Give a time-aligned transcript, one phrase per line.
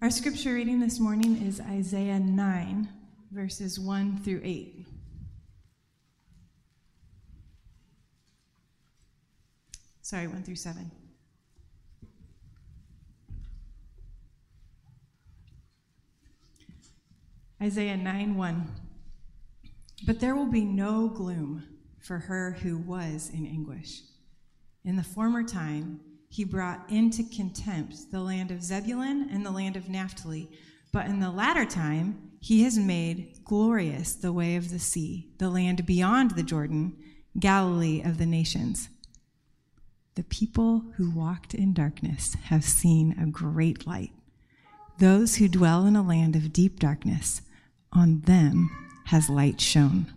[0.00, 2.88] Our scripture reading this morning is Isaiah 9,
[3.32, 4.86] verses 1 through 8.
[10.00, 10.88] Sorry, 1 through 7.
[17.60, 18.74] Isaiah 9 1.
[20.06, 21.64] But there will be no gloom
[21.98, 24.02] for her who was in anguish.
[24.84, 29.76] In the former time, he brought into contempt the land of Zebulun and the land
[29.76, 30.50] of Naphtali.
[30.92, 35.50] But in the latter time, he has made glorious the way of the sea, the
[35.50, 36.96] land beyond the Jordan,
[37.38, 38.88] Galilee of the nations.
[40.14, 44.12] The people who walked in darkness have seen a great light.
[44.98, 47.42] Those who dwell in a land of deep darkness,
[47.92, 48.70] on them
[49.06, 50.12] has light shone.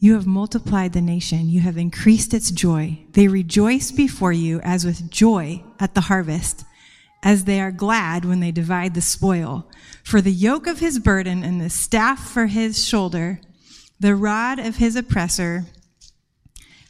[0.00, 1.48] You have multiplied the nation.
[1.48, 3.00] You have increased its joy.
[3.12, 6.64] They rejoice before you as with joy at the harvest,
[7.22, 9.68] as they are glad when they divide the spoil.
[10.04, 13.40] For the yoke of his burden and the staff for his shoulder,
[13.98, 15.64] the rod of his oppressor,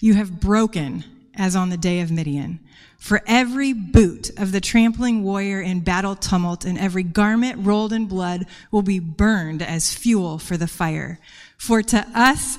[0.00, 2.60] you have broken as on the day of Midian.
[2.98, 8.06] For every boot of the trampling warrior in battle tumult and every garment rolled in
[8.06, 11.20] blood will be burned as fuel for the fire.
[11.56, 12.58] For to us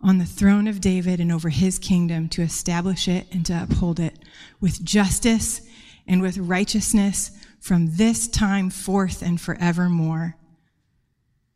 [0.00, 3.98] On the throne of David and over his kingdom to establish it and to uphold
[3.98, 4.18] it
[4.60, 5.60] with justice
[6.06, 10.36] and with righteousness from this time forth and forevermore.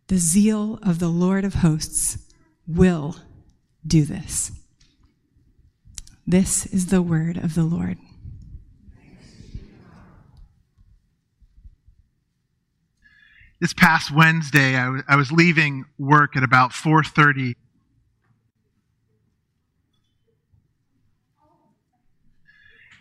[0.08, 2.18] The zeal of the Lord of hosts
[2.66, 3.16] will
[3.86, 4.52] do this.
[6.26, 7.98] This is the word of the Lord.
[13.62, 17.54] this past Wednesday, I, was leaving work at about 4:30.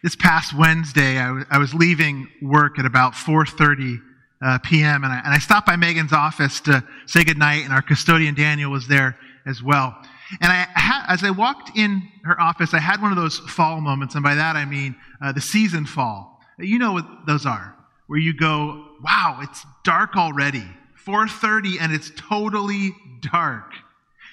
[0.04, 4.02] This past Wednesday, I, was leaving work at about 4:30
[4.42, 5.04] uh, p.m.
[5.04, 8.72] And I, and I stopped by Megan's office to say goodnight, and our custodian Daniel
[8.72, 9.96] was there as well.
[10.42, 13.80] And I had, as I walked in her office, I had one of those fall
[13.80, 16.42] moments, and by that I mean uh, the season fall.
[16.58, 17.76] You know what those are,
[18.08, 20.66] where you go, "Wow, it's dark already."
[21.06, 23.74] 4:30, and it's totally dark.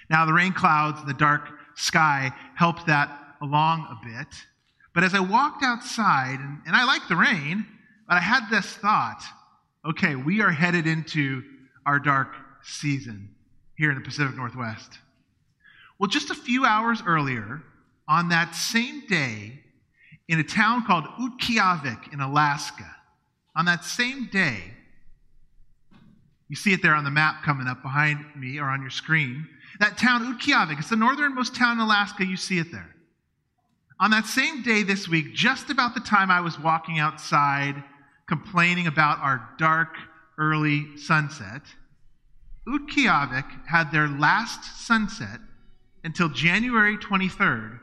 [0.09, 3.11] Now the rain clouds, and the dark sky helped that
[3.43, 4.29] along a bit.
[4.99, 7.65] But as I walked outside, and, and I like the rain,
[8.09, 9.23] but I had this thought
[9.89, 11.45] okay, we are headed into
[11.87, 13.33] our dark season
[13.77, 14.99] here in the Pacific Northwest.
[16.01, 17.63] Well, just a few hours earlier,
[18.09, 19.61] on that same day,
[20.27, 22.93] in a town called Utqiagvik in Alaska,
[23.55, 24.65] on that same day,
[26.49, 29.47] you see it there on the map coming up behind me or on your screen.
[29.79, 32.27] That town, Utqiagvik, it's the northernmost town in Alaska.
[32.27, 32.97] You see it there.
[34.01, 37.83] On that same day this week, just about the time I was walking outside
[38.29, 39.97] complaining about our dark
[40.39, 41.63] early sunset,
[42.69, 45.41] Utqiagvik had their last sunset
[46.05, 47.81] until January 23rd,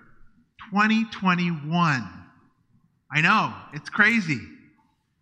[0.71, 2.09] 2021.
[3.11, 4.39] I know, it's crazy.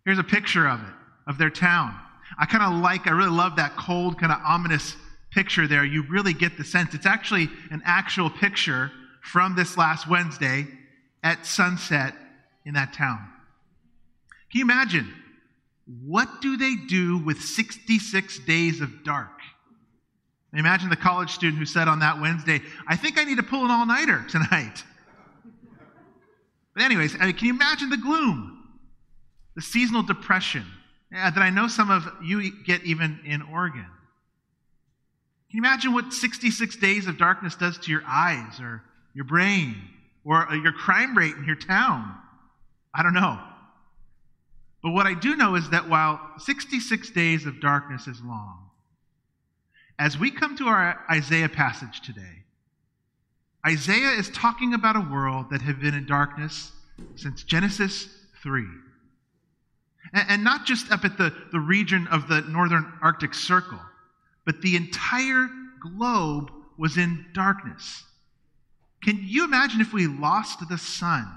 [0.04, 0.94] Here's a picture of it,
[1.26, 1.98] of their town.
[2.38, 4.94] I kind of like, I really love that cold, kind of ominous
[5.32, 5.84] picture there.
[5.84, 6.94] You really get the sense.
[6.94, 10.68] It's actually an actual picture from this last Wednesday
[11.24, 12.14] at sunset
[12.64, 13.18] in that town.
[14.52, 15.12] Can you imagine?
[16.04, 19.30] What do they do with 66 days of dark?
[20.52, 23.64] Imagine the college student who said on that Wednesday, I think I need to pull
[23.64, 24.84] an all nighter tonight.
[26.74, 28.62] But, anyways, I mean, can you imagine the gloom,
[29.56, 30.64] the seasonal depression
[31.10, 33.86] yeah, that I know some of you get even in Oregon?
[35.50, 38.82] Can you imagine what 66 days of darkness does to your eyes or
[39.12, 39.76] your brain
[40.24, 42.14] or uh, your crime rate in your town?
[42.94, 43.38] I don't know.
[44.82, 48.70] But what I do know is that while 66 days of darkness is long,
[49.98, 52.44] as we come to our Isaiah passage today,
[53.66, 56.72] Isaiah is talking about a world that had been in darkness
[57.16, 58.08] since Genesis
[58.42, 58.64] 3.
[60.12, 63.80] And, and not just up at the, the region of the northern Arctic Circle,
[64.44, 65.48] but the entire
[65.80, 68.04] globe was in darkness.
[69.04, 71.30] Can you imagine if we lost the sun?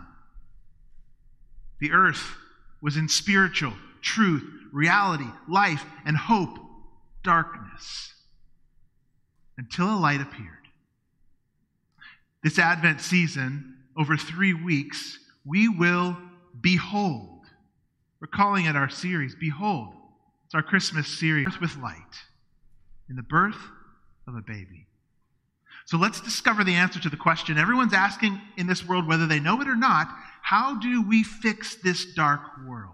[1.80, 2.36] The earth
[2.82, 6.58] was in spiritual truth, reality, life, and hope
[7.24, 8.14] darkness
[9.58, 10.54] until a light appeared.
[12.42, 16.16] This Advent season, over three weeks, we will
[16.62, 17.42] behold.
[18.22, 19.94] We're calling it our series, Behold.
[20.46, 22.00] It's our Christmas series with light
[23.10, 23.60] in the birth
[24.26, 24.88] of a baby.
[25.88, 29.40] So let's discover the answer to the question everyone's asking in this world, whether they
[29.40, 30.10] know it or not
[30.42, 32.94] how do we fix this dark world?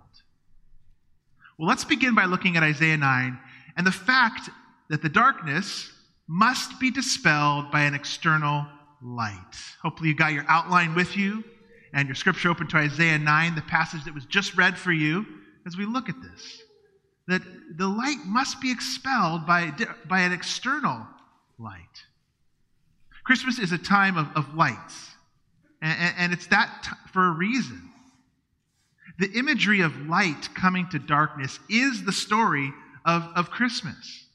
[1.58, 3.40] Well, let's begin by looking at Isaiah 9
[3.78, 4.50] and the fact
[4.90, 5.92] that the darkness
[6.28, 8.66] must be dispelled by an external
[9.04, 9.56] light.
[9.82, 11.44] Hopefully, you got your outline with you
[11.94, 15.26] and your scripture open to Isaiah 9, the passage that was just read for you,
[15.66, 16.62] as we look at this.
[17.28, 17.42] That
[17.76, 19.74] the light must be expelled by,
[20.08, 21.06] by an external
[21.58, 22.04] light.
[23.24, 25.12] Christmas is a time of, of lights,
[25.82, 27.90] and, and it's that t- for a reason.
[29.20, 32.74] The imagery of light coming to darkness is the story
[33.06, 34.26] of, of Christmas.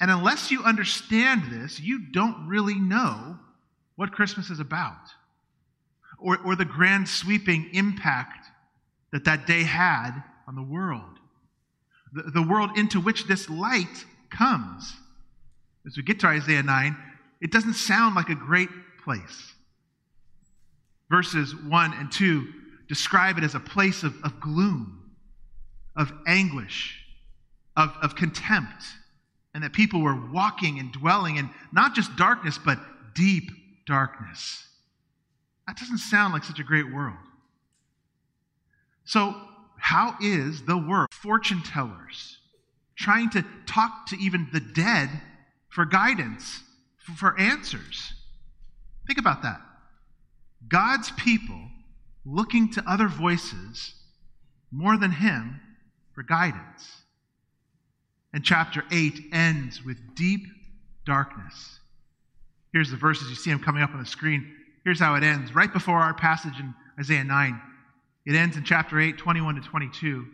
[0.00, 3.38] And unless you understand this, you don't really know
[3.96, 4.98] what Christmas is about
[6.18, 8.46] or, or the grand sweeping impact
[9.12, 11.18] that that day had on the world,
[12.12, 14.92] the, the world into which this light comes.
[15.86, 16.96] As we get to Isaiah 9,
[17.42, 18.70] it doesn't sound like a great
[19.04, 19.52] place.
[21.10, 22.46] Verses 1 and 2
[22.88, 25.10] describe it as a place of, of gloom,
[25.96, 27.04] of anguish,
[27.76, 28.84] of, of contempt,
[29.54, 32.78] and that people were walking and dwelling in not just darkness, but
[33.14, 33.50] deep
[33.86, 34.66] darkness.
[35.66, 37.16] That doesn't sound like such a great world.
[39.04, 39.34] So,
[39.78, 41.08] how is the world?
[41.10, 42.38] Fortune tellers
[42.94, 45.10] trying to talk to even the dead
[45.68, 46.62] for guidance,
[47.16, 48.12] for answers.
[49.06, 49.60] Think about that.
[50.68, 51.60] God's people
[52.24, 53.94] looking to other voices
[54.70, 55.60] more than Him
[56.14, 57.02] for guidance.
[58.32, 60.46] And chapter 8 ends with deep
[61.04, 61.80] darkness.
[62.72, 63.28] Here's the verses.
[63.28, 64.50] You see them coming up on the screen.
[64.84, 65.54] Here's how it ends.
[65.54, 67.60] Right before our passage in Isaiah 9,
[68.24, 70.26] it ends in chapter 8, 21 to 22.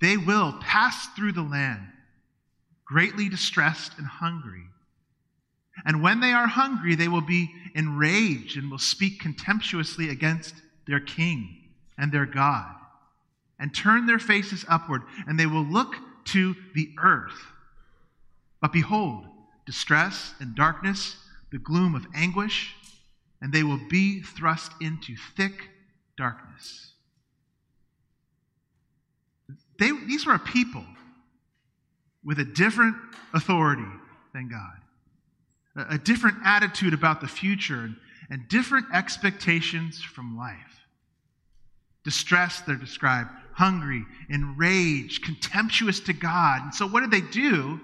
[0.00, 1.82] They will pass through the land,
[2.84, 4.64] greatly distressed and hungry.
[5.84, 10.54] And when they are hungry, they will be enraged and will speak contemptuously against
[10.86, 11.56] their king
[11.98, 12.74] and their God,
[13.58, 15.94] and turn their faces upward, and they will look
[16.26, 17.46] to the earth.
[18.60, 19.26] But behold,
[19.66, 21.16] distress and darkness,
[21.50, 22.74] the gloom of anguish,
[23.40, 25.70] and they will be thrust into thick
[26.16, 26.92] darkness.
[29.78, 30.84] They, these were a people
[32.24, 32.96] with a different
[33.32, 33.86] authority
[34.32, 34.78] than God,
[35.76, 37.96] a, different attitude about the future, and,
[38.30, 40.56] and different expectations from life.
[42.04, 46.62] Distressed, they're described, hungry, enraged, contemptuous to God.
[46.62, 47.80] And so, what did they do?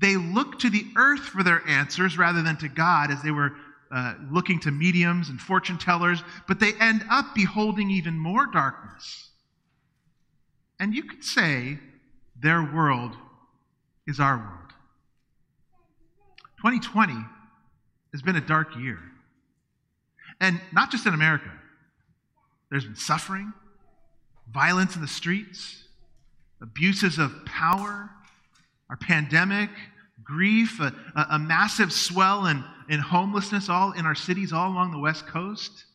[0.00, 3.52] They looked to the earth for their answers rather than to God as they were
[3.92, 9.30] uh, looking to mediums and fortune tellers, but they end up beholding even more darkness.
[10.78, 11.78] And you could say
[12.40, 13.16] their world
[14.06, 14.69] is our world.
[16.60, 17.14] 2020
[18.12, 18.98] has been a dark year.
[20.40, 21.50] And not just in America,
[22.70, 23.50] there's been suffering,
[24.52, 25.84] violence in the streets,
[26.60, 28.10] abuses of power,
[28.90, 29.70] our pandemic,
[30.22, 30.94] grief, a,
[31.30, 35.86] a, massive swell in, in homelessness all in our cities all along the West Coast,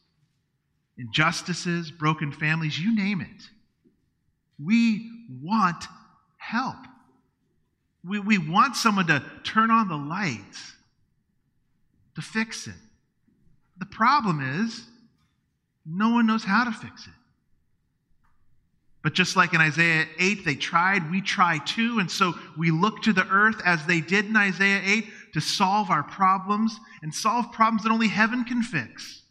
[0.97, 3.43] injustices, broken families, you name it.
[4.63, 5.11] We
[5.43, 5.85] want
[6.37, 6.77] help.
[8.07, 10.73] We, we want someone to turn on the lights
[12.15, 12.73] to fix it.
[13.77, 14.85] The problem is,
[15.85, 17.13] no one knows how to fix it.
[19.05, 21.99] But just like in Isaiah 8, they tried, we try too.
[21.99, 25.91] And so we look to the earth as they did in Isaiah 8 to solve
[25.91, 29.21] our problems and solve problems that only heaven can fix.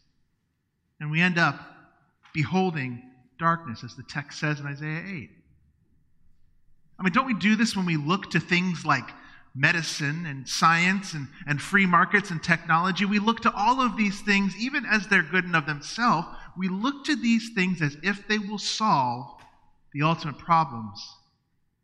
[1.01, 1.59] And we end up
[2.33, 3.03] beholding
[3.37, 5.29] darkness, as the text says in Isaiah 8.
[6.99, 9.09] I mean, don't we do this when we look to things like
[9.53, 13.05] medicine and science and, and free markets and technology?
[13.05, 16.69] We look to all of these things, even as they're good and of themselves, we
[16.69, 19.41] look to these things as if they will solve
[19.93, 21.15] the ultimate problems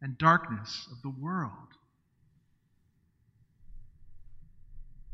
[0.01, 1.53] and darkness of the world.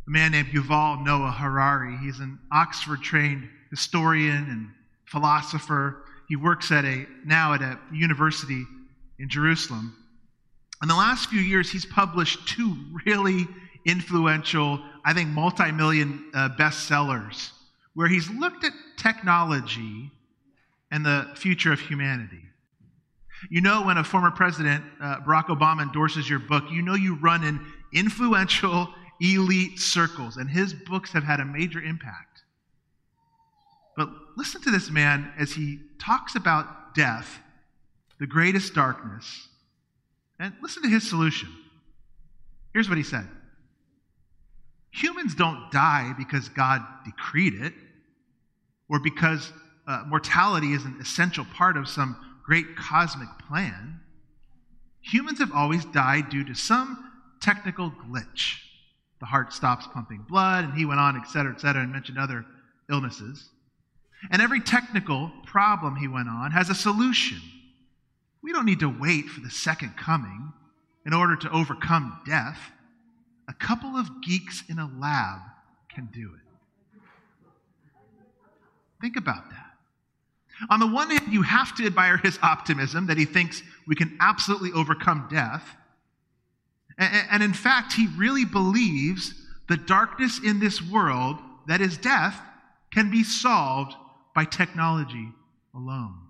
[0.07, 4.69] A man named Yuval Noah Harari, he's an Oxford trained historian and
[5.05, 6.05] philosopher.
[6.29, 8.63] He works at a, now at a university
[9.19, 9.95] in Jerusalem.
[10.81, 13.47] In the last few years, he's published two really
[13.85, 17.51] influential, I think, multi million uh, bestsellers
[17.97, 20.11] where he's looked at technology
[20.91, 22.43] and the future of humanity.
[23.49, 27.15] You know, when a former president, uh, Barack Obama, endorses your book, you know you
[27.15, 27.59] run in
[27.91, 28.87] influential,
[29.19, 32.43] elite circles, and his books have had a major impact.
[33.95, 37.39] But listen to this man as he talks about death,
[38.19, 39.47] the greatest darkness,
[40.39, 41.49] and listen to his solution.
[42.73, 43.27] Here's what he said
[44.91, 47.73] Humans don't die because God decreed it
[48.89, 49.51] or because
[49.87, 53.99] uh, mortality is an essential part of some great cosmic plan.
[55.01, 58.57] Humans have always died due to some technical glitch.
[59.19, 62.17] The heart stops pumping blood, and he went on, et cetera, et cetera, and mentioned
[62.17, 62.45] other
[62.89, 63.49] illnesses.
[64.31, 67.39] And every technical problem, he went on, has a solution.
[68.47, 70.53] We don't need to wait for the second coming
[71.05, 72.57] in order to overcome death.
[73.49, 75.41] A couple of geeks in a lab
[75.93, 77.01] can do it.
[79.01, 79.73] Think about that.
[80.69, 84.15] On the one hand, you have to admire his optimism that he thinks we can
[84.21, 85.75] absolutely overcome death.
[86.97, 89.33] And in fact, he really believes
[89.67, 91.35] the darkness in this world,
[91.67, 92.39] that is death,
[92.91, 93.93] can be solved
[94.33, 95.33] by technology
[95.75, 96.26] alone.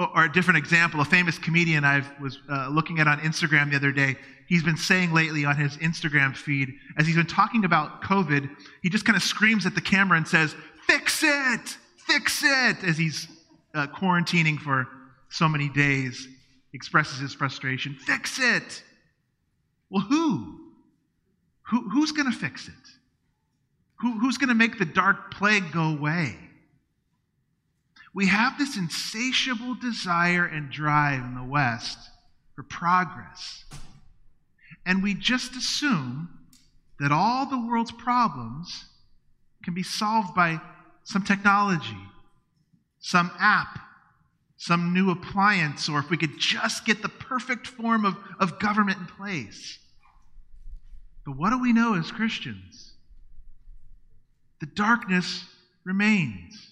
[0.00, 3.76] Or a different example, a famous comedian I was uh, looking at on Instagram the
[3.76, 4.16] other day,
[4.48, 8.48] he's been saying lately on his Instagram feed, as he's been talking about COVID,
[8.82, 10.54] he just kind of screams at the camera and says,
[10.86, 11.76] Fix it!
[11.98, 12.82] Fix it!
[12.82, 13.28] As he's
[13.74, 14.88] uh, quarantining for
[15.28, 16.26] so many days,
[16.72, 17.94] expresses his frustration.
[17.94, 18.82] Fix it!
[19.90, 20.60] Well, who?
[21.70, 22.74] who who's going to fix it?
[24.00, 26.36] Who, who's going to make the dark plague go away?
[28.12, 31.98] We have this insatiable desire and drive in the West
[32.54, 33.64] for progress.
[34.84, 36.28] And we just assume
[36.98, 38.86] that all the world's problems
[39.62, 40.60] can be solved by
[41.04, 41.96] some technology,
[42.98, 43.78] some app,
[44.56, 48.98] some new appliance, or if we could just get the perfect form of, of government
[48.98, 49.78] in place.
[51.24, 52.92] But what do we know as Christians?
[54.60, 55.44] The darkness
[55.84, 56.69] remains.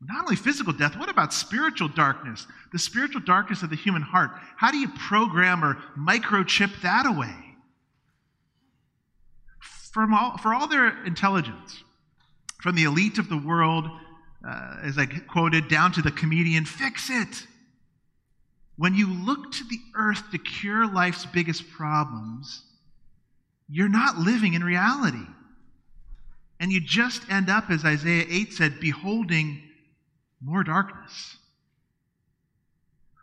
[0.00, 2.46] Not only physical death, what about spiritual darkness?
[2.72, 4.30] The spiritual darkness of the human heart.
[4.56, 7.34] How do you program or microchip that away?
[9.92, 11.82] From all, for all their intelligence,
[12.62, 13.86] from the elite of the world,
[14.46, 17.46] uh, as I quoted, down to the comedian, fix it.
[18.76, 22.62] When you look to the earth to cure life's biggest problems,
[23.68, 25.26] you're not living in reality.
[26.60, 29.62] And you just end up, as Isaiah 8 said, beholding
[30.42, 31.36] more darkness.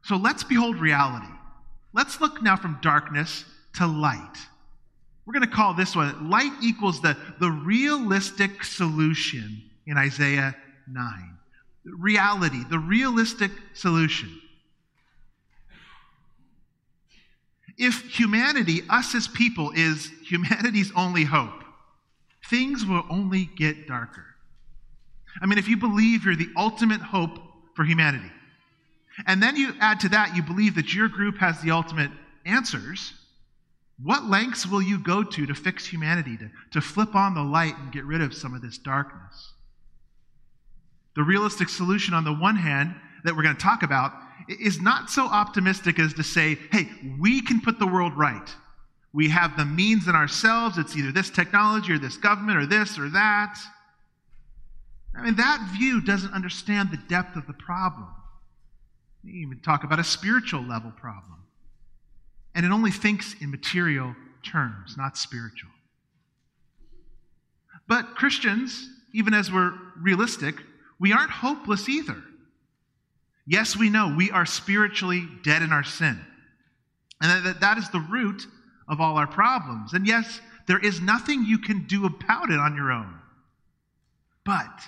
[0.03, 1.31] So let's behold reality.
[1.93, 3.45] Let's look now from darkness
[3.75, 4.38] to light.
[5.25, 10.55] We're going to call this one light equals the, the realistic solution in Isaiah
[10.88, 11.38] 9.
[11.86, 14.29] Reality, the realistic solution.
[17.77, 21.63] If humanity, us as people, is humanity's only hope,
[22.50, 24.34] things will only get darker.
[25.41, 27.37] I mean, if you believe you're the ultimate hope
[27.75, 28.31] for humanity,
[29.27, 32.11] and then you add to that, you believe that your group has the ultimate
[32.45, 33.13] answers,
[34.01, 37.77] what lengths will you go to to fix humanity, to, to flip on the light
[37.77, 39.53] and get rid of some of this darkness?
[41.15, 44.11] The realistic solution, on the one hand, that we're going to talk about
[44.49, 46.89] is not so optimistic as to say, hey,
[47.19, 48.53] we can put the world right.
[49.13, 50.77] We have the means in ourselves.
[50.77, 53.57] It's either this technology or this government or this or that.
[55.17, 58.07] I mean, that view doesn't understand the depth of the problem.
[59.24, 61.43] You even talk about a spiritual level problem.
[62.53, 65.72] And it only thinks in material terms, not spiritual.
[67.88, 70.55] But Christians, even as we're realistic,
[71.00, 72.22] we aren't hopeless either.
[73.48, 76.19] Yes, we know we are spiritually dead in our sin.
[77.22, 78.48] And that, that is the root
[78.88, 79.93] of all our problems.
[79.93, 83.13] And yes, there is nothing you can do about it on your own.
[84.45, 84.81] But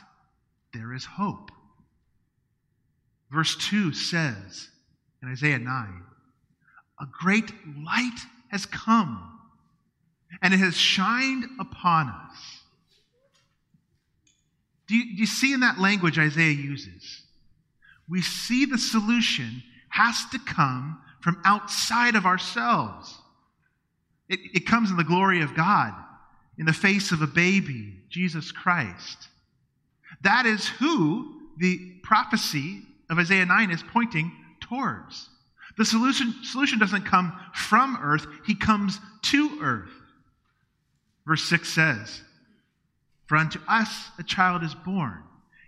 [0.77, 1.51] there is hope.
[3.31, 4.69] Verse 2 says
[5.21, 6.03] in Isaiah 9,
[6.99, 7.51] a great
[7.83, 8.19] light
[8.49, 9.39] has come,
[10.41, 12.37] and it has shined upon us.
[14.87, 17.23] Do you, do you see in that language Isaiah uses?
[18.09, 23.13] We see the solution has to come from outside of ourselves.
[24.29, 25.93] It, it comes in the glory of God,
[26.57, 29.27] in the face of a baby, Jesus Christ.
[30.21, 35.29] That is who the prophecy of Isaiah 9 is pointing towards.
[35.77, 39.91] The solution, solution doesn't come from earth, he comes to earth.
[41.25, 42.21] Verse 6 says,
[43.27, 45.23] For unto us a child is born,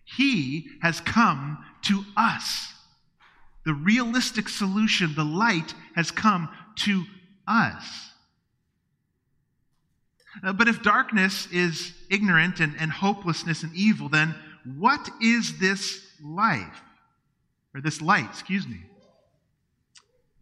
[0.05, 2.73] he has come to us.
[3.65, 7.03] the realistic solution, the light, has come to
[7.47, 8.08] us.
[10.43, 14.35] Uh, but if darkness is ignorant and, and hopelessness and evil, then
[14.77, 16.81] what is this life?
[17.73, 18.81] Or this light, excuse me.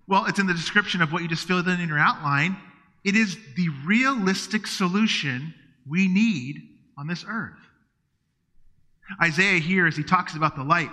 [0.08, 2.58] Well, it's in the description of what you just filled in in your outline.
[3.04, 5.54] It is the realistic solution
[5.88, 6.62] we need
[6.98, 7.54] on this earth.
[9.22, 10.92] Isaiah here, as he talks about the light,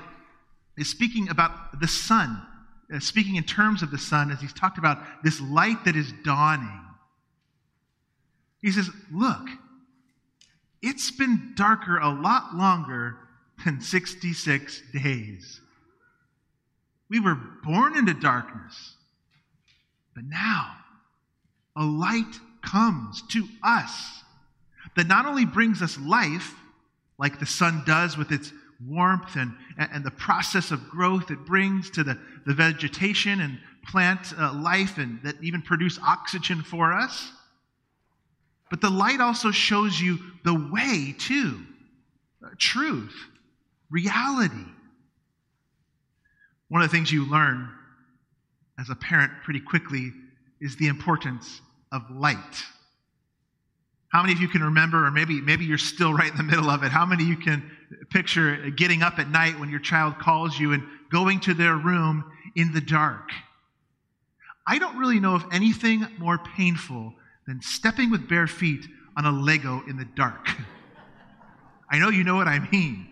[0.76, 2.40] is speaking about the sun,
[2.92, 6.12] uh, speaking in terms of the sun, as he's talked about this light that is
[6.24, 6.83] dawning.
[8.64, 9.46] He says, Look,
[10.80, 13.18] it's been darker a lot longer
[13.62, 15.60] than 66 days.
[17.10, 18.94] We were born into darkness,
[20.14, 20.76] but now
[21.76, 24.22] a light comes to us
[24.96, 26.54] that not only brings us life,
[27.18, 28.50] like the sun does with its
[28.88, 34.32] warmth and, and the process of growth it brings to the, the vegetation and plant
[34.38, 37.30] uh, life and that even produce oxygen for us.
[38.70, 41.60] But the light also shows you the way to
[42.44, 43.14] uh, truth,
[43.90, 44.66] reality.
[46.68, 47.70] One of the things you learn
[48.78, 50.12] as a parent pretty quickly
[50.60, 51.60] is the importance
[51.92, 52.64] of light.
[54.08, 56.70] How many of you can remember, or maybe, maybe you're still right in the middle
[56.70, 57.70] of it, how many of you can
[58.10, 62.24] picture getting up at night when your child calls you and going to their room
[62.54, 63.30] in the dark?
[64.66, 67.14] I don't really know of anything more painful
[67.46, 68.86] than stepping with bare feet
[69.16, 70.48] on a Lego in the dark.
[71.90, 73.08] I know you know what I mean.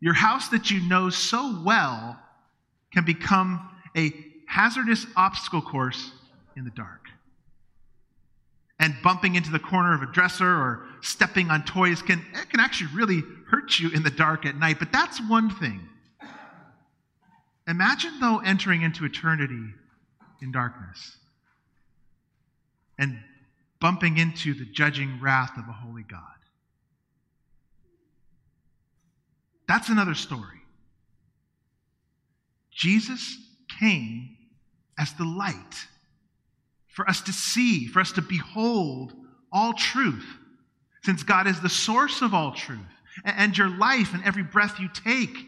[0.00, 2.18] Your house that you know so well
[2.92, 4.12] can become a
[4.46, 6.12] hazardous obstacle course
[6.56, 7.00] in the dark.
[8.78, 12.60] And bumping into the corner of a dresser or stepping on toys can, it can
[12.60, 14.78] actually really hurt you in the dark at night.
[14.78, 15.88] But that's one thing.
[17.66, 19.64] Imagine, though, entering into eternity
[20.42, 21.16] in darkness
[22.98, 23.18] and
[23.80, 26.20] bumping into the judging wrath of a holy God.
[29.66, 30.60] That's another story.
[32.70, 33.38] Jesus
[33.80, 34.36] came
[34.98, 35.86] as the light
[36.88, 39.12] for us to see, for us to behold
[39.52, 40.26] all truth,
[41.02, 42.80] since God is the source of all truth.
[43.24, 45.46] And your life and every breath you take,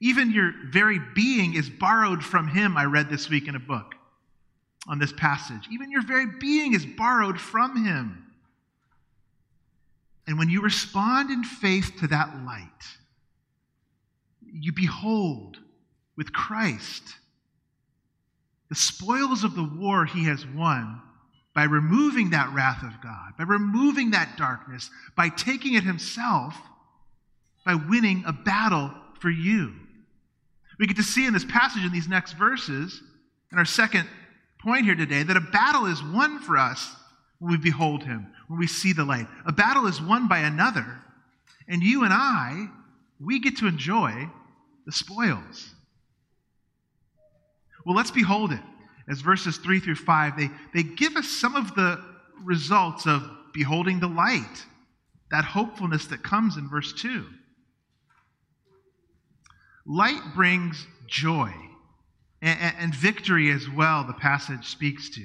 [0.00, 3.94] even your very being, is borrowed from Him, I read this week in a book
[4.88, 5.68] on this passage.
[5.70, 8.24] Even your very being is borrowed from Him.
[10.26, 12.68] And when you respond in faith to that light,
[14.44, 15.58] you behold
[16.16, 17.16] with Christ
[18.68, 21.00] the spoils of the war he has won
[21.54, 26.54] by removing that wrath of God, by removing that darkness, by taking it himself,
[27.64, 29.72] by winning a battle for you.
[30.78, 33.00] We get to see in this passage, in these next verses,
[33.52, 34.08] in our second
[34.66, 36.96] point here today that a battle is won for us
[37.38, 39.28] when we behold him, when we see the light.
[39.46, 40.84] A battle is won by another,
[41.68, 42.66] and you and I,
[43.20, 44.28] we get to enjoy
[44.84, 45.72] the spoils.
[47.84, 48.60] Well, let's behold it.
[49.08, 52.02] As verses 3 through 5, they, they give us some of the
[52.42, 53.22] results of
[53.54, 54.64] beholding the light,
[55.30, 57.24] that hopefulness that comes in verse 2.
[59.86, 61.52] Light brings joy
[62.46, 65.20] and, and victory as well, the passage speaks to.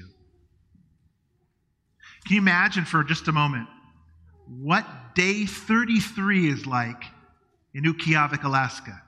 [2.25, 3.67] Can you imagine for just a moment
[4.47, 7.03] what day 33 is like
[7.73, 9.01] in Utqiagvik, Alaska?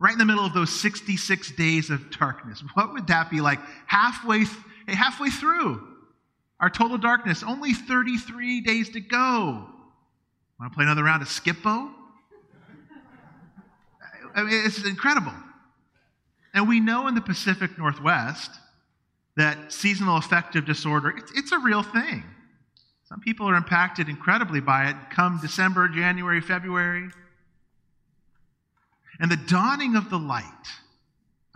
[0.00, 2.62] Right in the middle of those 66 days of darkness.
[2.74, 4.56] What would that be like halfway, th-
[4.88, 5.86] eh, halfway through
[6.58, 7.42] our total darkness?
[7.46, 9.66] Only 33 days to go.
[10.58, 11.90] Want to play another round of Skip-Bo?
[14.34, 15.32] I mean, it's incredible.
[16.52, 18.50] And we know in the Pacific Northwest
[19.36, 22.24] that seasonal affective disorder, it's, it's a real thing.
[23.08, 27.08] Some people are impacted incredibly by it come December, January, February.
[29.18, 30.44] And the dawning of the light,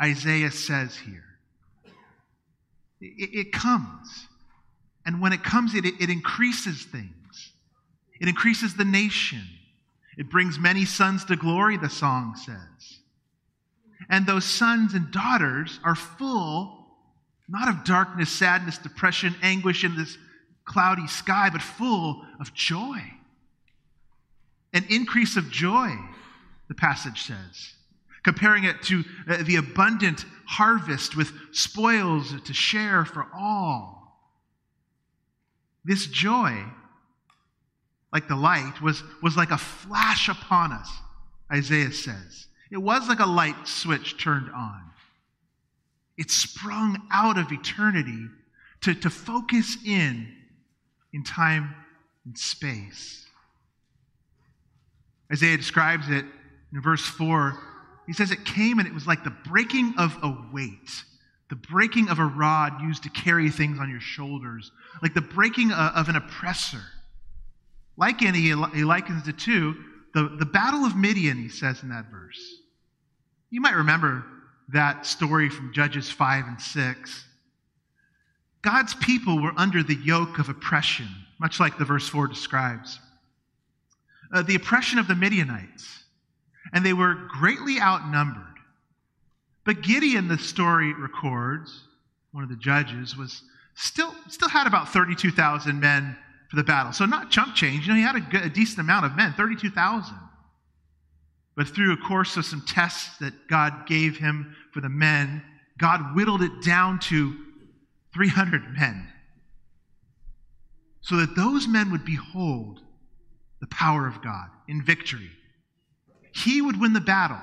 [0.00, 1.24] Isaiah says here,
[3.00, 4.26] it, it comes.
[5.06, 7.52] And when it comes, it, it increases things.
[8.20, 9.42] It increases the nation.
[10.16, 12.98] It brings many sons to glory, the song says.
[14.08, 16.86] And those sons and daughters are full,
[17.48, 20.16] not of darkness, sadness, depression, anguish in this
[20.64, 22.98] cloudy sky, but full of joy.
[24.72, 25.90] An increase of joy,
[26.68, 27.74] the passage says,
[28.22, 34.18] comparing it to uh, the abundant harvest with spoils to share for all.
[35.84, 36.64] This joy,
[38.12, 40.90] like the light, was, was like a flash upon us,
[41.52, 42.46] Isaiah says.
[42.70, 44.80] It was like a light switch turned on.
[46.16, 48.28] It sprung out of eternity
[48.82, 50.32] to, to focus in
[51.12, 51.74] in time
[52.24, 53.26] and space.
[55.32, 56.24] Isaiah describes it
[56.72, 57.58] in verse 4.
[58.06, 61.04] He says it came and it was like the breaking of a weight,
[61.48, 64.70] the breaking of a rod used to carry things on your shoulders,
[65.02, 66.82] like the breaking uh, of an oppressor.
[67.96, 69.76] Like any, he likens the to
[70.14, 72.40] the, the battle of Midian, he says in that verse.
[73.50, 74.24] You might remember
[74.72, 77.24] that story from Judges 5 and 6.
[78.62, 82.98] God's people were under the yoke of oppression, much like the verse 4 describes.
[84.32, 86.04] Uh, the oppression of the Midianites,
[86.72, 88.42] and they were greatly outnumbered.
[89.64, 91.82] But Gideon, the story records,
[92.32, 93.42] one of the judges, was
[93.74, 96.16] still, still had about 32,000 men
[96.48, 96.92] for the battle.
[96.92, 97.86] So not chump change.
[97.86, 100.14] You know, he had a, good, a decent amount of men, 32,000.
[101.56, 105.42] But through a course of some tests that God gave him for the men,
[105.78, 107.34] God whittled it down to
[108.12, 109.08] 300 men.
[111.00, 112.80] So that those men would behold
[113.60, 115.30] the power of God in victory.
[116.32, 117.40] He would win the battle.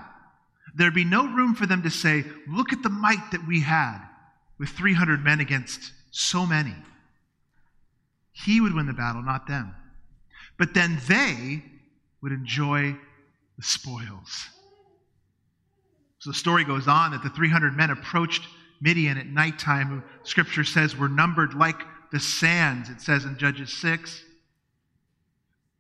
[0.76, 4.00] There'd be no room for them to say, Look at the might that we had
[4.60, 6.76] with 300 men against so many.
[8.46, 9.76] He would win the battle, not them.
[10.58, 11.64] But then they
[12.22, 12.96] would enjoy
[13.58, 14.48] the spoils.
[16.20, 18.48] So the story goes on that the 300 men approached
[18.80, 24.24] Midian at nighttime, scripture says were numbered like the sands, it says in Judges 6.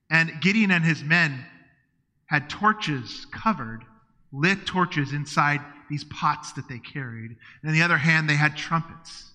[0.10, 1.45] And Gideon and his men
[2.26, 3.84] had torches covered,
[4.32, 7.36] lit torches inside these pots that they carried.
[7.62, 9.31] And on the other hand, they had trumpets.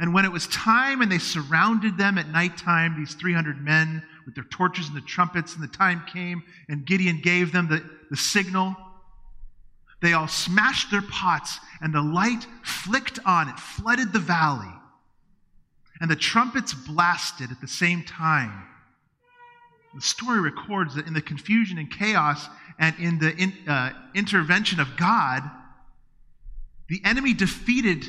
[0.00, 4.34] And when it was time and they surrounded them at nighttime, these 300 men with
[4.34, 8.16] their torches and the trumpets, and the time came and Gideon gave them the, the
[8.16, 8.76] signal,
[10.00, 13.48] they all smashed their pots and the light flicked on.
[13.48, 14.72] It flooded the valley.
[16.00, 18.64] And the trumpets blasted at the same time.
[19.94, 24.80] The story records that in the confusion and chaos and in the in, uh, intervention
[24.80, 25.42] of God,
[26.88, 28.04] the enemy defeated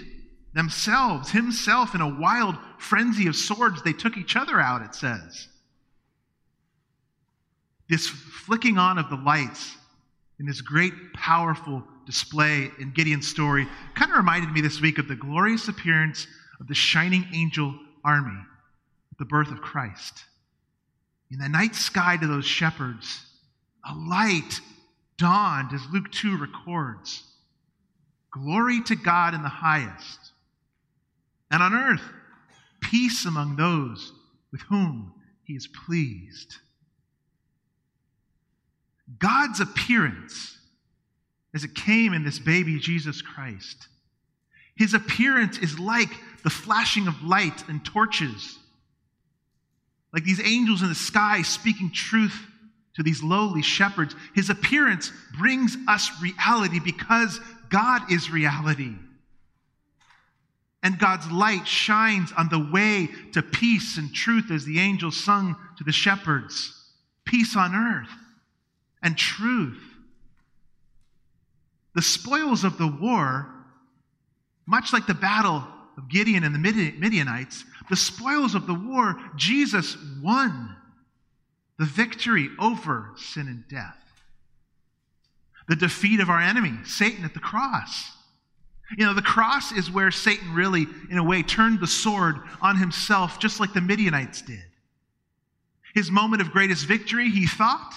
[0.53, 3.81] themselves, himself, in a wild frenzy of swords.
[3.81, 5.47] They took each other out, it says.
[7.89, 9.75] This flicking on of the lights
[10.39, 15.07] in this great, powerful display in Gideon's story kind of reminded me this week of
[15.07, 16.27] the glorious appearance
[16.59, 18.39] of the shining angel army
[19.11, 20.25] at the birth of Christ.
[21.31, 23.25] In the night sky to those shepherds,
[23.89, 24.59] a light
[25.17, 27.23] dawned, as Luke 2 records.
[28.31, 30.22] Glory to God in the highest
[31.53, 32.01] and on earth
[32.81, 34.11] peace among those
[34.51, 35.13] with whom
[35.43, 36.55] he is pleased.
[39.19, 40.57] God's appearance
[41.53, 43.87] as it came in this baby Jesus Christ.
[44.75, 46.09] His appearance is like
[46.43, 48.57] the flashing of light and torches,
[50.11, 52.47] like these angels in the sky speaking truth
[52.95, 54.15] to these lowly shepherds.
[54.33, 57.39] His appearance brings us reality because
[57.69, 58.95] God is reality
[60.83, 65.55] and God's light shines on the way to peace and truth as the angels sung
[65.77, 66.81] to the shepherds
[67.25, 68.11] peace on earth
[69.01, 69.81] and truth.
[71.95, 73.47] The spoils of the war,
[74.65, 75.63] much like the battle
[75.97, 80.75] of Gideon and the Midianites, the spoils of the war, Jesus won
[81.79, 83.97] the victory over sin and death.
[85.69, 88.11] The defeat of our enemy, Satan, at the cross
[88.97, 92.77] you know, the cross is where Satan really, in a way, turned the sword on
[92.77, 94.63] himself, just like the Midianites did.
[95.93, 97.93] His moment of greatest victory, he thought,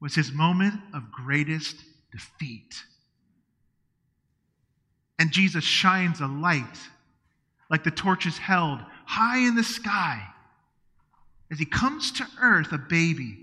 [0.00, 1.76] was his moment of greatest
[2.10, 2.82] defeat.
[5.18, 6.78] And Jesus shines a light,
[7.70, 10.22] like the torches held high in the sky,
[11.50, 13.36] as he comes to earth a baby,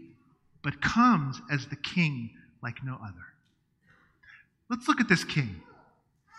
[0.63, 2.32] but comes as the king
[2.63, 3.26] like no other.
[4.70, 5.62] Let's look at this king.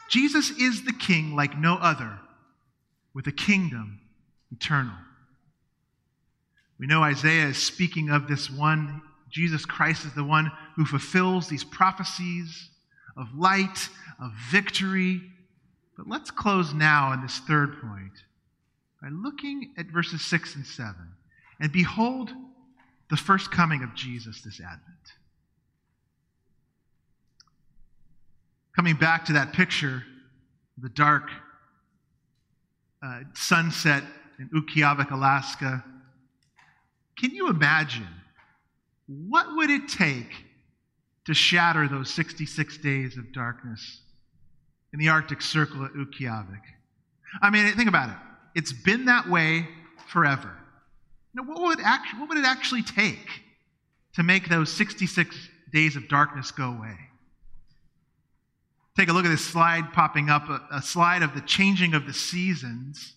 [0.08, 2.18] Jesus is the king like no other,
[3.14, 4.00] with a kingdom
[4.50, 4.94] eternal.
[6.78, 9.02] We know Isaiah is speaking of this one.
[9.30, 12.70] Jesus Christ is the one who fulfills these prophecies
[13.16, 13.88] of light,
[14.22, 15.20] of victory.
[15.96, 18.12] But let's close now on this third point
[19.02, 20.94] by looking at verses 6 and 7.
[21.60, 22.30] And behold
[23.10, 24.82] the first coming of Jesus this Advent.
[28.78, 30.04] Coming back to that picture,
[30.80, 31.28] the dark
[33.04, 34.04] uh, sunset
[34.38, 35.84] in Utqiagvik, Alaska.
[37.18, 38.06] Can you imagine
[39.08, 40.30] what would it take
[41.24, 44.00] to shatter those 66 days of darkness
[44.92, 46.62] in the Arctic Circle at Utqiagvik.
[47.42, 48.16] I mean, think about it.
[48.54, 49.68] It's been that way
[50.06, 50.56] forever.
[51.34, 53.28] Now, what would, act, what would it actually take
[54.14, 55.36] to make those 66
[55.72, 56.96] days of darkness go away?
[58.98, 62.04] Take a look at this slide popping up, a, a slide of the changing of
[62.04, 63.12] the seasons.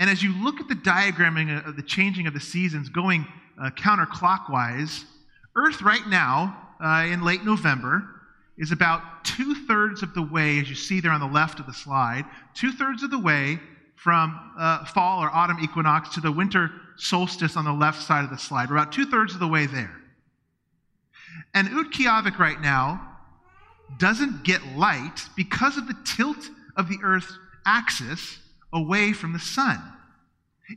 [0.00, 3.24] And as you look at the diagramming of the changing of the seasons going
[3.56, 5.04] uh, counterclockwise,
[5.54, 8.02] Earth right now, uh, in late November,
[8.58, 11.66] is about two thirds of the way, as you see there on the left of
[11.66, 13.60] the slide, two thirds of the way
[13.94, 18.30] from uh, fall or autumn equinox to the winter solstice on the left side of
[18.30, 18.70] the slide.
[18.70, 20.00] We're about two thirds of the way there.
[21.54, 23.13] And Utqiagvik right now
[23.98, 28.38] doesn't get light because of the tilt of the Earth's axis
[28.72, 29.80] away from the sun.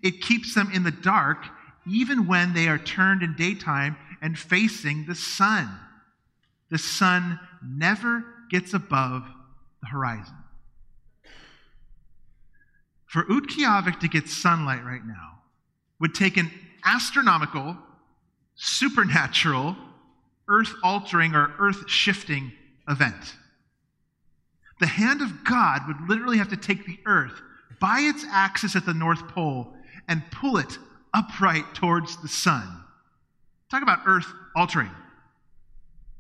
[0.04, 1.46] It keeps them in the dark
[1.90, 5.70] even when they are turned in daytime and facing the sun.
[6.70, 9.24] The sun never gets above
[9.82, 10.36] the horizon.
[13.06, 15.40] For Utqiagvik to get sunlight right now
[16.00, 16.52] would take an
[16.86, 17.78] astronomical,
[18.56, 19.78] supernatural,
[20.50, 22.52] earth altering, or earth shifting
[22.88, 23.36] event.
[24.80, 27.42] The hand of God would literally have to take the earth
[27.80, 29.74] by its axis at the North Pole
[30.08, 30.78] and pull it
[31.14, 32.84] upright towards the sun.
[33.70, 34.92] Talk about earth altering.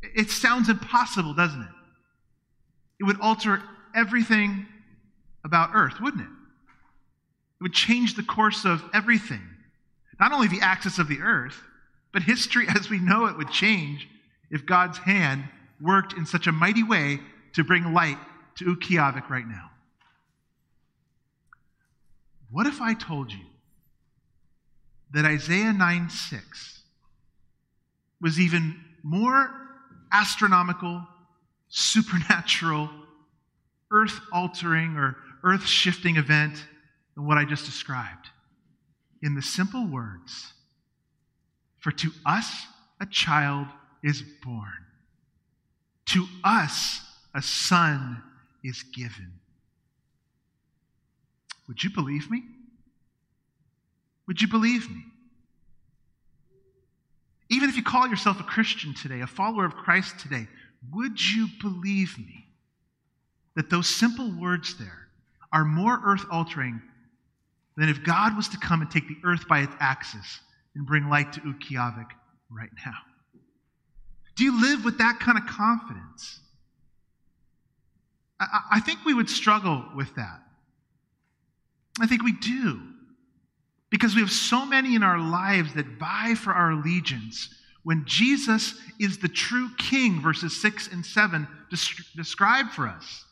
[0.01, 1.67] It sounds impossible, doesn't it?
[2.99, 3.61] It would alter
[3.95, 4.65] everything
[5.43, 6.29] about earth, wouldn't it?
[7.59, 9.41] It would change the course of everything.
[10.19, 11.61] Not only the axis of the earth,
[12.11, 14.07] but history as we know it would change
[14.49, 15.43] if God's hand
[15.81, 17.19] worked in such a mighty way
[17.53, 18.17] to bring light
[18.55, 19.71] to Utqiagvik right now.
[22.49, 23.45] What if I told you
[25.11, 26.81] that Isaiah 9 6
[28.21, 29.51] was even more
[30.11, 31.05] astronomical,
[31.67, 32.89] supernatural,
[33.91, 36.55] earth altering, or earth shifting event
[37.15, 38.29] than what I just described?
[39.21, 40.53] In the simple words,
[41.79, 42.65] For to us
[42.99, 43.67] a child
[44.03, 44.86] is born
[46.07, 47.01] to us
[47.33, 48.21] a son
[48.63, 49.31] is given.
[51.67, 52.43] Would you believe me?
[54.27, 55.03] Would you believe me?
[57.49, 60.47] Even if you call yourself a Christian today, a follower of Christ today,
[60.91, 62.45] would you believe me
[63.55, 65.07] that those simple words there
[65.51, 66.81] are more earth altering
[67.77, 70.39] than if God was to come and take the earth by its axis
[70.75, 72.09] and bring light to Utqiagvik
[72.49, 72.97] right now?
[74.37, 76.39] Do you live with that kind of confidence?
[78.39, 80.41] I, I think we would struggle with that.
[81.99, 82.79] I think we do.
[83.89, 87.49] Because we have so many in our lives that vie for our allegiance
[87.83, 91.47] when Jesus is the true king, verses 6 and 7
[92.15, 93.25] describe for us.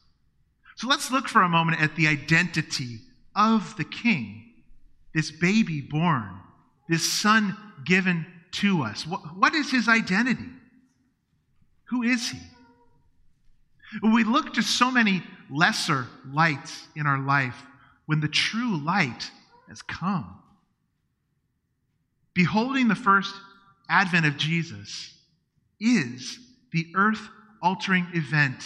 [0.78, 3.00] So let's look for a moment at the identity
[3.36, 4.54] of the king,
[5.14, 6.40] this baby born,
[6.88, 9.06] this son given to us.
[9.06, 10.50] what, what is his identity?
[11.86, 12.40] Who is he?
[14.02, 17.56] We look to so many lesser lights in our life
[18.06, 19.30] when the true light
[19.70, 20.40] has come.
[22.34, 23.34] Beholding the first
[23.90, 25.14] advent of Jesus
[25.80, 26.40] is
[26.72, 27.22] the earth
[27.62, 28.64] altering event,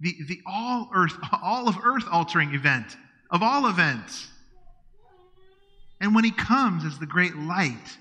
[0.00, 2.96] the, the all earth, all of earth altering event
[3.30, 4.28] of all events.
[6.00, 7.98] And when he comes as the great light,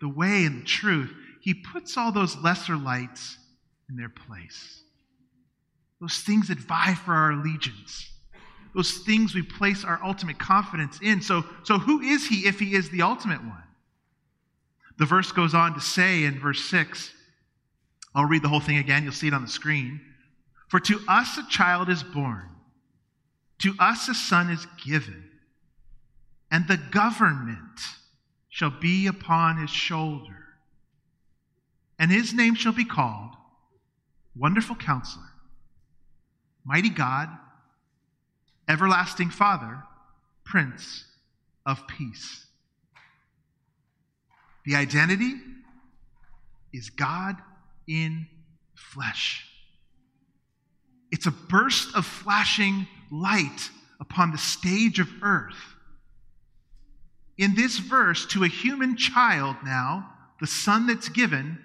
[0.00, 1.12] the way and the truth,
[1.44, 3.36] he puts all those lesser lights
[3.90, 4.80] in their place.
[6.00, 8.10] Those things that vie for our allegiance.
[8.74, 11.20] Those things we place our ultimate confidence in.
[11.20, 13.62] So, so who is he if he is the ultimate one?
[14.96, 17.12] The verse goes on to say in verse 6,
[18.14, 20.00] I'll read the whole thing again, you'll see it on the screen.
[20.68, 22.48] For to us a child is born,
[23.58, 25.28] to us a son is given,
[26.50, 27.80] and the government
[28.48, 30.43] shall be upon his shoulder
[31.98, 33.30] and his name shall be called
[34.36, 35.24] Wonderful Counselor,
[36.64, 37.28] Mighty God,
[38.68, 39.82] Everlasting Father,
[40.44, 41.04] Prince
[41.66, 42.46] of Peace.
[44.64, 45.34] The identity
[46.72, 47.36] is God
[47.86, 48.26] in
[48.74, 49.46] flesh.
[51.12, 55.76] It's a burst of flashing light upon the stage of earth.
[57.36, 61.58] In this verse, to a human child now, the son that's given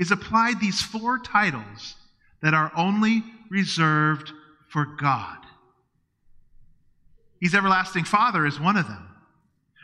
[0.00, 1.94] is applied these four titles
[2.42, 4.32] that are only reserved
[4.68, 5.36] for God.
[7.38, 9.06] He's everlasting Father is one of them,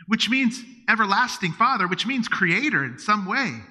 [0.07, 3.61] which means everlasting Father, which means creator in some way.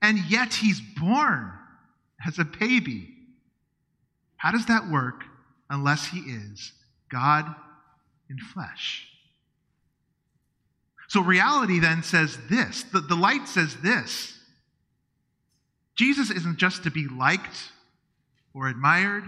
[0.00, 1.52] And yet he's born
[2.26, 3.14] as a baby.
[4.36, 5.24] How does that work
[5.68, 6.72] unless he is
[7.10, 7.54] God
[8.30, 9.06] in flesh?
[11.08, 14.37] So reality then says this the, the light says this
[15.98, 17.72] Jesus isn't just to be liked
[18.54, 19.24] or admired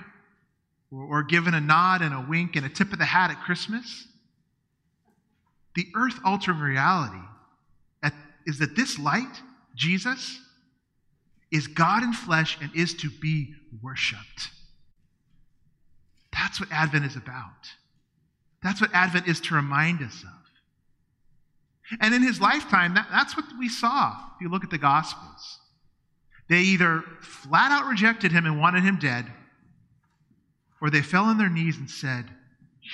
[0.93, 3.43] or, or given a nod and a wink and a tip of the hat at
[3.43, 4.07] Christmas.
[5.75, 7.23] The earth altering reality
[8.05, 8.15] at,
[8.47, 9.43] is that this light,
[9.75, 10.41] Jesus,
[11.51, 13.53] is God in flesh and is to be
[13.83, 14.51] worshiped.
[16.33, 17.69] That's what Advent is about.
[18.63, 21.99] That's what Advent is to remind us of.
[22.01, 25.59] And in his lifetime, that, that's what we saw if you look at the Gospels.
[26.51, 29.25] They either flat out rejected him and wanted him dead,
[30.81, 32.25] or they fell on their knees and said,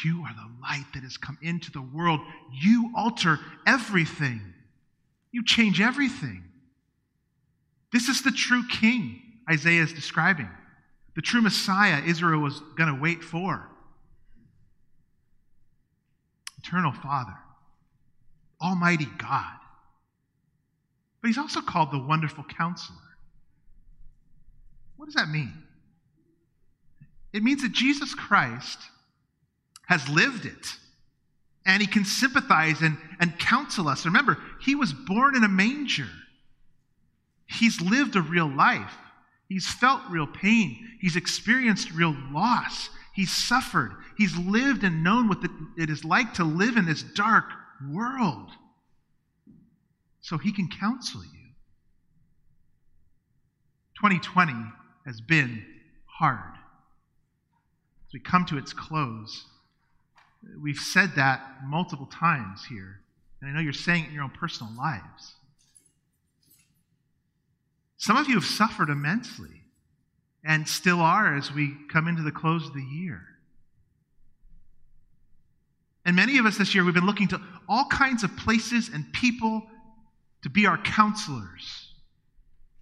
[0.04, 2.20] You are the light that has come into the world.
[2.52, 4.42] You alter everything,
[5.32, 6.44] you change everything.
[7.94, 10.50] This is the true king Isaiah is describing,
[11.14, 13.70] the true Messiah Israel was going to wait for.
[16.58, 17.36] Eternal Father,
[18.60, 19.54] Almighty God.
[21.22, 22.98] But he's also called the Wonderful Counselor.
[24.96, 25.52] What does that mean?
[27.32, 28.78] It means that Jesus Christ
[29.86, 30.76] has lived it
[31.66, 34.06] and he can sympathize and, and counsel us.
[34.06, 36.08] Remember, he was born in a manger,
[37.46, 38.94] he's lived a real life,
[39.48, 45.44] he's felt real pain, he's experienced real loss, he's suffered, he's lived and known what
[45.76, 47.46] it is like to live in this dark
[47.92, 48.50] world.
[50.20, 51.30] So he can counsel you.
[53.96, 54.54] 2020
[55.06, 55.64] has been
[56.06, 56.54] hard.
[58.08, 59.46] As we come to its close,
[60.60, 63.00] we've said that multiple times here,
[63.40, 65.34] and I know you're saying it in your own personal lives.
[67.98, 69.62] Some of you have suffered immensely
[70.44, 73.22] and still are as we come into the close of the year.
[76.04, 79.12] And many of us this year, we've been looking to all kinds of places and
[79.12, 79.66] people
[80.42, 81.92] to be our counselors,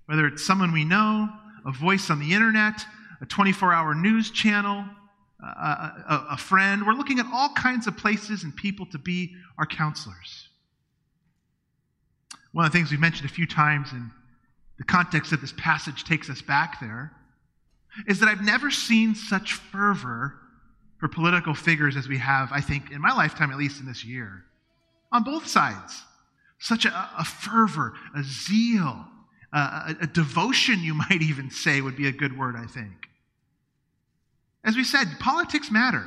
[0.04, 1.30] whether it's someone we know,
[1.64, 2.84] a voice on the internet,
[3.20, 4.84] a 24 hour news channel,
[5.40, 6.86] a, a, a, friend.
[6.86, 10.48] We're looking at all kinds of places and people to be our counselors.
[12.52, 14.10] One of the things we've mentioned a few times, and
[14.78, 17.12] the context of this passage takes us back there,
[18.06, 20.34] is that I've never seen such fervor
[20.98, 24.04] for political figures as we have, I think, in my lifetime, at least in this
[24.04, 24.44] year,
[25.12, 26.02] on both sides.
[26.58, 29.04] Such a, a fervor, a zeal,
[29.54, 33.08] Uh, a, a devotion, you might even say, would be a good word, I think.
[34.64, 36.04] As we said, politics matter.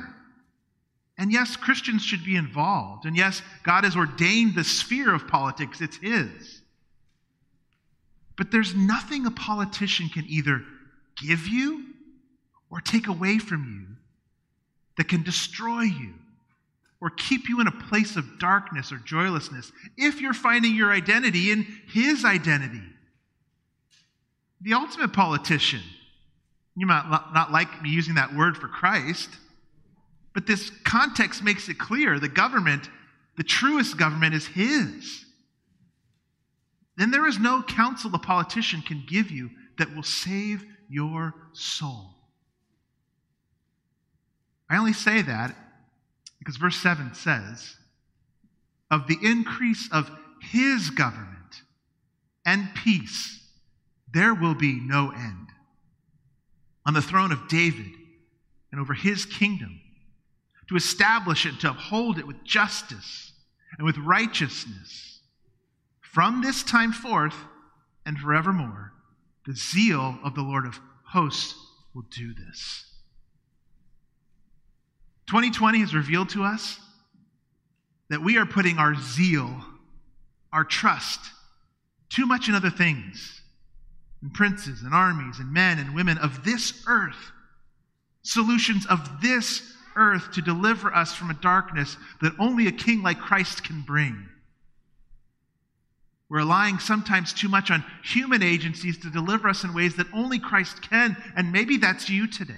[1.16, 3.06] And yes, Christians should be involved.
[3.06, 6.60] And yes, God has ordained the sphere of politics, it's His.
[8.36, 10.62] But there's nothing a politician can either
[11.16, 11.86] give you
[12.70, 13.96] or take away from you
[14.96, 16.12] that can destroy you
[17.00, 21.50] or keep you in a place of darkness or joylessness if you're finding your identity
[21.50, 22.82] in His identity
[24.60, 25.80] the ultimate politician.
[26.76, 29.30] You might not like me using that word for Christ,
[30.32, 32.88] but this context makes it clear the government,
[33.36, 35.24] the truest government, is His.
[36.96, 42.14] Then there is no counsel the politician can give you that will save your soul.
[44.70, 45.54] I only say that
[46.38, 47.76] because verse 7 says,
[48.90, 51.62] of the increase of his government
[52.44, 53.37] and peace
[54.12, 55.48] there will be no end.
[56.86, 57.92] On the throne of David
[58.72, 59.80] and over his kingdom,
[60.68, 63.32] to establish it, to uphold it with justice
[63.76, 65.20] and with righteousness.
[66.00, 67.34] From this time forth
[68.06, 68.92] and forevermore,
[69.46, 71.54] the zeal of the Lord of hosts
[71.94, 72.84] will do this.
[75.26, 76.78] 2020 has revealed to us
[78.08, 79.62] that we are putting our zeal,
[80.52, 81.20] our trust,
[82.08, 83.42] too much in other things
[84.22, 87.32] and princes and armies and men and women of this earth,
[88.22, 89.62] solutions of this
[89.96, 94.28] earth to deliver us from a darkness that only a king like Christ can bring.
[96.28, 100.38] We're relying sometimes too much on human agencies to deliver us in ways that only
[100.38, 102.54] Christ can, and maybe that's you today.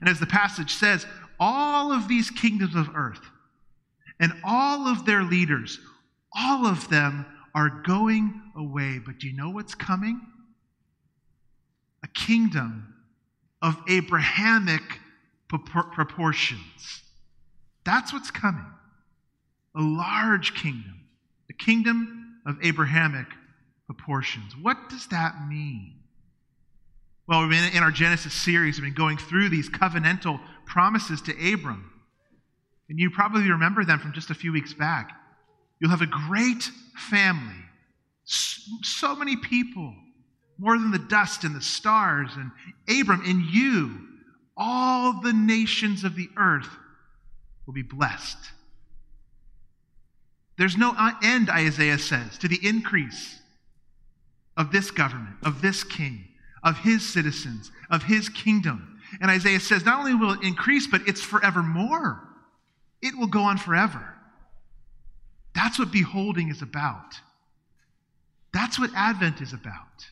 [0.00, 1.06] And as the passage says,
[1.40, 3.24] all of these kingdoms of earth
[4.20, 5.78] and all of their leaders,
[6.34, 7.24] all of them
[7.56, 9.00] are going away.
[9.04, 10.20] But do you know what's coming?
[12.04, 12.94] A kingdom
[13.62, 14.82] of Abrahamic
[15.48, 17.02] proportions.
[17.84, 18.66] That's what's coming.
[19.74, 21.00] A large kingdom,
[21.48, 23.26] a kingdom of Abrahamic
[23.86, 24.54] proportions.
[24.60, 25.94] What does that mean?
[27.26, 31.52] Well, we've been in our Genesis series, we've been going through these covenantal promises to
[31.52, 31.90] Abram.
[32.88, 35.10] And you probably remember them from just a few weeks back.
[35.80, 37.54] You'll have a great family,
[38.24, 39.94] so many people,
[40.58, 42.30] more than the dust and the stars.
[42.36, 42.50] And
[43.00, 44.06] Abram, in you,
[44.56, 46.70] all the nations of the earth
[47.66, 48.38] will be blessed.
[50.56, 53.38] There's no uh, end, Isaiah says, to the increase
[54.56, 56.24] of this government, of this king,
[56.62, 58.98] of his citizens, of his kingdom.
[59.20, 62.22] And Isaiah says not only will it increase, but it's forevermore.
[63.02, 64.15] It will go on forever.
[65.56, 67.18] That's what beholding is about.
[68.52, 70.06] That's what Advent is about.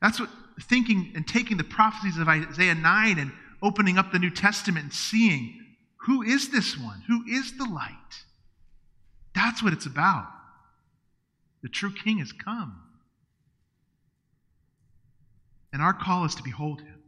[0.00, 0.30] That's what
[0.62, 3.30] thinking and taking the prophecies of Isaiah 9 and
[3.62, 5.60] opening up the New Testament and seeing
[5.96, 7.02] who is this one?
[7.06, 7.92] Who is the light?
[9.34, 10.26] That's what it's about.
[11.62, 12.80] The true king has come.
[15.72, 17.02] And our call is to behold him.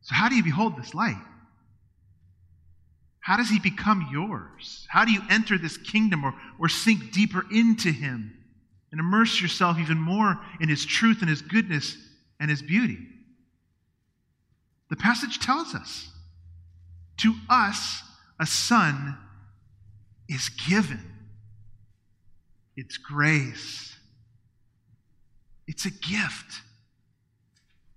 [0.00, 1.22] So, how do you behold this light?
[3.26, 4.86] How does he become yours?
[4.88, 8.32] How do you enter this kingdom or, or sink deeper into him
[8.92, 11.98] and immerse yourself even more in his truth and his goodness
[12.38, 12.98] and his beauty?
[14.90, 16.08] The passage tells us
[17.16, 18.00] to us
[18.38, 19.18] a son
[20.28, 21.00] is given.
[22.76, 23.92] It's grace.
[25.66, 26.62] It's a gift.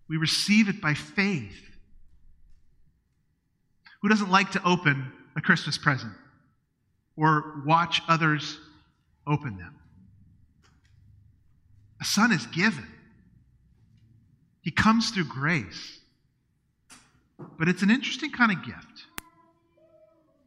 [0.08, 1.70] We receive it by faith.
[4.02, 6.14] Who doesn't like to open a Christmas present
[7.18, 8.60] or watch others
[9.26, 9.76] open them?
[12.02, 12.88] A son is given.
[14.62, 16.00] He comes through grace.
[17.58, 19.06] But it's an interesting kind of gift.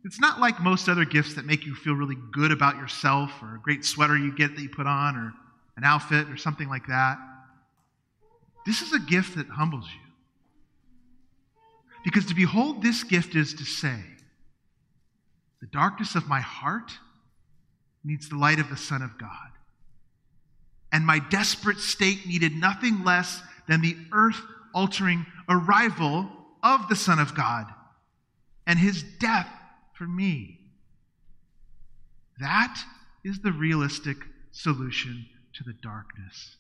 [0.05, 3.55] It's not like most other gifts that make you feel really good about yourself or
[3.55, 5.33] a great sweater you get that you put on or
[5.77, 7.19] an outfit or something like that.
[8.67, 10.01] This is a gift that humbles you.
[12.05, 14.01] Because to behold this gift is to say,
[15.63, 16.91] the darkness of my heart
[18.03, 19.31] needs the light of the Son of God.
[20.91, 24.41] And my desperate state needed nothing less than the earth
[24.75, 26.29] altering arrival
[26.65, 27.67] of the Son of God
[28.67, 29.47] and his death
[29.95, 30.59] for me.
[32.41, 32.83] That
[33.25, 34.17] is the realistic
[34.51, 36.57] solution to the darkness.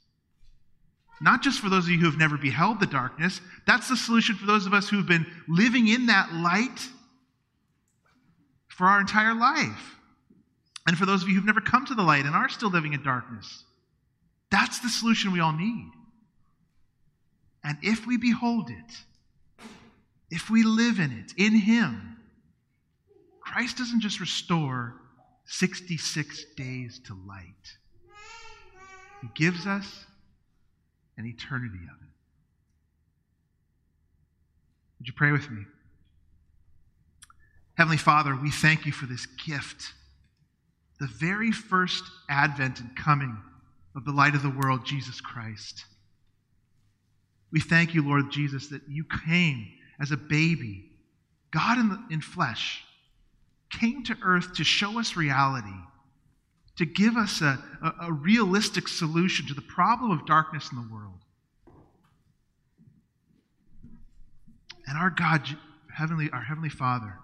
[1.20, 4.36] Not just for those of you who have never beheld the darkness, that's the solution
[4.36, 6.88] for those of us who have been living in that light
[8.76, 9.96] for our entire life.
[10.86, 12.92] And for those of you who've never come to the light and are still living
[12.92, 13.64] in darkness,
[14.50, 15.90] that's the solution we all need.
[17.62, 19.64] And if we behold it,
[20.30, 22.16] if we live in it, in Him,
[23.40, 24.94] Christ doesn't just restore
[25.44, 27.76] 66 days to light,
[29.20, 30.06] He gives us
[31.16, 32.08] an eternity of it.
[34.98, 35.62] Would you pray with me?
[37.82, 39.92] Heavenly Father, we thank you for this gift,
[41.00, 43.36] the very first advent and coming
[43.96, 45.84] of the light of the world, Jesus Christ.
[47.50, 49.66] We thank you, Lord Jesus, that you came
[50.00, 50.92] as a baby,
[51.50, 52.84] God in, the, in flesh
[53.68, 55.74] came to earth to show us reality,
[56.76, 60.94] to give us a, a, a realistic solution to the problem of darkness in the
[60.94, 61.18] world.
[64.86, 65.42] And our God,
[65.92, 67.18] heavenly, our Heavenly Father,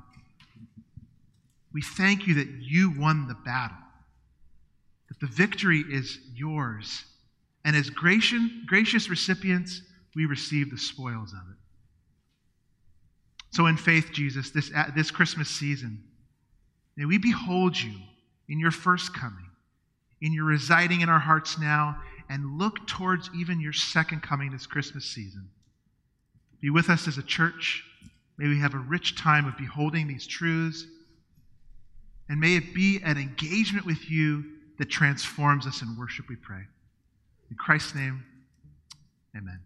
[1.73, 3.77] we thank you that you won the battle,
[5.09, 7.05] that the victory is yours.
[7.64, 9.83] And as gracious, recipients,
[10.14, 11.57] we receive the spoils of it.
[13.51, 16.03] So, in faith, Jesus, this, this Christmas season,
[16.99, 17.95] May we behold you
[18.49, 19.47] in your first coming,
[20.21, 21.97] in your residing in our hearts now,
[22.29, 25.49] and look towards even your second coming this Christmas season.
[26.61, 27.85] Be with us as a church.
[28.37, 30.87] May we have a rich time of beholding these truths.
[32.29, 34.45] And may it be an engagement with you
[34.79, 36.62] that transforms us in worship, we pray.
[37.51, 38.24] In Christ's name,
[39.37, 39.61] amen.